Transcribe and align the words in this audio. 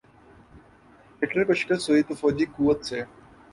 Hitler 1.21 1.43
کو 1.47 1.53
شکست 1.61 1.85
ہوئی 1.89 2.01
تو 2.07 2.13
فوجی 2.21 2.45
قوت 2.55 2.79
سے۔ 2.87 2.99